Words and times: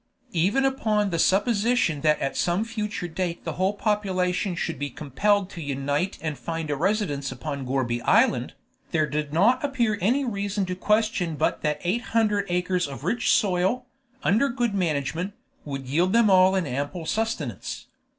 Even 0.33 0.65
upon 0.65 1.11
the 1.11 1.19
supposition 1.19 2.01
that 2.01 2.19
at 2.19 2.35
some 2.35 2.63
future 2.65 3.07
date 3.07 3.43
the 3.45 3.51
whole 3.51 3.73
population 3.75 4.55
should 4.55 4.79
be 4.79 4.89
compelled 4.89 5.47
to 5.51 5.61
unite 5.61 6.17
and 6.23 6.39
find 6.39 6.71
a 6.71 6.75
residence 6.75 7.31
upon 7.31 7.67
Gourbi 7.67 8.01
Island, 8.01 8.55
there 8.89 9.05
did 9.05 9.31
not 9.31 9.63
appear 9.63 9.99
any 10.01 10.25
reason 10.25 10.65
to 10.65 10.75
question 10.75 11.35
but 11.35 11.61
that 11.61 11.79
eight 11.83 12.01
hundred 12.17 12.47
acres 12.49 12.87
of 12.87 13.03
rich 13.03 13.29
soil, 13.31 13.85
under 14.23 14.49
good 14.49 14.73
management, 14.73 15.33
would 15.65 15.85
yield 15.87 16.13
them 16.13 16.31
all 16.31 16.55
an 16.55 16.65
ample 16.65 17.05
sustenance. 17.05 17.85